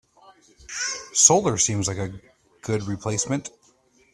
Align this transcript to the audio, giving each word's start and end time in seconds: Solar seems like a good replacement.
Solar 1.13 1.59
seems 1.59 1.87
like 1.87 1.97
a 1.99 2.11
good 2.63 2.81
replacement. 2.87 3.51